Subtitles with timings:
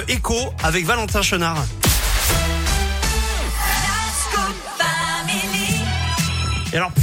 [0.00, 1.64] euh, Echo avec Valentin Chenard.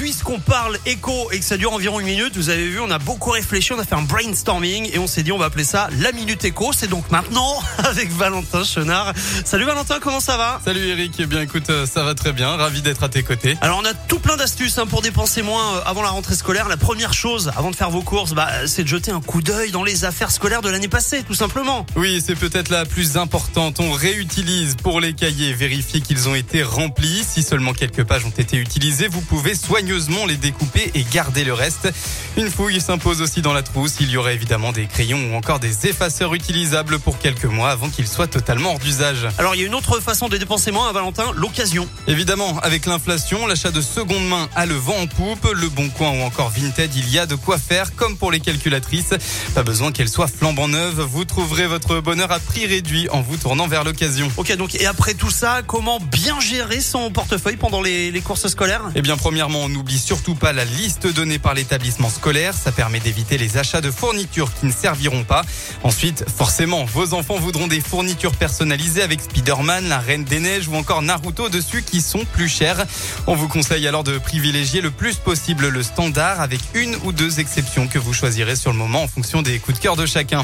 [0.07, 2.97] Puisqu'on parle écho et que ça dure environ une minute, vous avez vu, on a
[2.97, 5.89] beaucoup réfléchi, on a fait un brainstorming et on s'est dit, on va appeler ça
[5.99, 6.71] la minute écho.
[6.71, 9.11] C'est donc maintenant avec Valentin Chenard.
[9.43, 10.61] Salut Valentin, comment ça va?
[10.63, 13.57] Salut Eric, eh bien écoute, euh, ça va très bien, ravi d'être à tes côtés.
[13.59, 16.69] Alors, on a tout plein d'astuces hein, pour dépenser moins euh, avant la rentrée scolaire.
[16.69, 19.71] La première chose, avant de faire vos courses, bah, c'est de jeter un coup d'œil
[19.71, 21.85] dans les affaires scolaires de l'année passée, tout simplement.
[21.97, 23.81] Oui, c'est peut-être la plus importante.
[23.81, 27.25] On réutilise pour les cahiers, vérifier qu'ils ont été remplis.
[27.27, 29.53] Si seulement quelques pages ont été utilisées, vous pouvez
[29.97, 31.91] soigneusement les découper et garder le reste.
[32.37, 33.95] Une fouille s'impose aussi dans la trousse.
[33.99, 37.89] Il y aurait évidemment des crayons ou encore des effaceurs utilisables pour quelques mois avant
[37.89, 39.27] qu'ils soient totalement hors d'usage.
[39.39, 41.87] Alors, il y a une autre façon de dépenser moins, à Valentin, l'occasion.
[42.07, 45.51] Évidemment, avec l'inflation, l'achat de seconde main a le vent en poupe.
[45.51, 48.39] Le Bon Coin ou encore Vinted, il y a de quoi faire, comme pour les
[48.39, 49.15] calculatrices.
[49.55, 51.01] Pas besoin qu'elles soient flambant neuves.
[51.01, 54.31] Vous trouverez votre bonheur à prix réduit en vous tournant vers l'occasion.
[54.37, 58.47] Ok, donc, et après tout ça, comment bien gérer son portefeuille pendant les, les courses
[58.47, 58.83] scolaires?
[58.93, 62.53] Eh bien, premièrement, on n'oublie surtout pas la liste donnée par l'établissement scolaire.
[62.53, 65.45] Ça permet d'éviter les achats de fournitures qui ne serviront pas.
[65.81, 70.75] Ensuite, forcément, vos enfants voudront des fournitures personnalisées avec Spider-Man, la Reine des Neiges ou
[70.75, 72.85] encore Naruto dessus qui sont plus chères.
[73.27, 77.39] On vous conseille alors de privilégier le plus possible le standard avec une ou deux
[77.39, 80.43] exceptions que vous choisirez sur le moment en fonction des coups de cœur de chacun.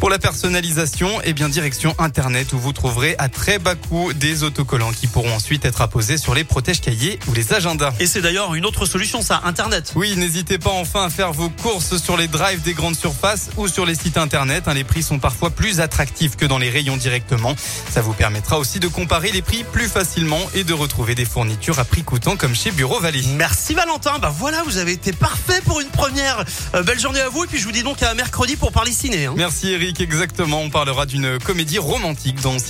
[0.00, 4.42] Pour la personnalisation, eh bien, direction Internet où vous trouverez à très bas coût des
[4.42, 7.94] autocollants qui pourront ensuite être apposés sur les protèges cahiers ou les agendas.
[8.00, 9.92] Et c'est d'ailleurs une autre solution, ça, Internet.
[9.94, 13.68] Oui, n'hésitez pas enfin à faire vos courses sur les drives des grandes surfaces ou
[13.68, 14.64] sur les sites internet.
[14.66, 14.74] hein.
[14.74, 17.54] Les prix sont parfois plus attractifs que dans les rayons directement.
[17.90, 21.78] Ça vous permettra aussi de comparer les prix plus facilement et de retrouver des fournitures
[21.78, 23.22] à prix coûtant comme chez Bureau Vallée.
[23.36, 24.18] Merci Valentin.
[24.18, 26.44] Bah voilà, vous avez été parfait pour une première.
[26.74, 27.44] Euh, belle journée à vous.
[27.44, 29.26] Et puis je vous dis donc à mercredi pour parler ciné.
[29.26, 29.34] hein.
[29.36, 30.60] Merci Eric, exactement.
[30.60, 32.52] On parlera d'une comédie romantique dans